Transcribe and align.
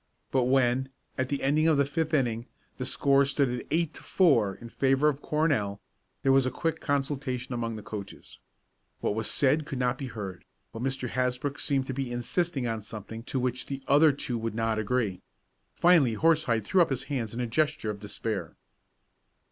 But 0.31 0.45
when, 0.45 0.89
at 1.15 1.29
the 1.29 1.43
ending 1.43 1.67
of 1.67 1.77
the 1.77 1.85
fifth 1.85 2.11
inning, 2.11 2.47
the 2.79 2.87
score 2.87 3.23
stood 3.23 3.67
eight 3.69 3.93
to 3.93 4.01
four 4.01 4.55
in 4.55 4.67
favor 4.69 5.07
of 5.09 5.21
Cornell 5.21 5.79
there 6.23 6.31
was 6.31 6.47
a 6.47 6.49
quick 6.49 6.79
consultation 6.81 7.53
among 7.53 7.75
the 7.75 7.83
coaches. 7.83 8.39
What 9.01 9.13
was 9.13 9.29
said 9.29 9.67
could 9.67 9.77
not 9.77 9.99
be 9.99 10.07
heard, 10.07 10.43
but 10.73 10.81
Mr. 10.81 11.07
Hasbrook 11.09 11.59
seemed 11.59 11.85
to 11.85 11.93
be 11.93 12.11
insisting 12.11 12.65
on 12.65 12.81
something 12.81 13.21
to 13.25 13.39
which 13.39 13.67
the 13.67 13.83
other 13.87 14.11
two 14.11 14.39
would 14.39 14.55
not 14.55 14.79
agree. 14.79 15.21
Finally 15.75 16.15
Horsehide 16.15 16.65
threw 16.65 16.81
up 16.81 16.89
his 16.89 17.03
hands 17.03 17.35
in 17.35 17.39
a 17.39 17.45
gesture 17.45 17.91
of 17.91 17.99
despair. 17.99 18.55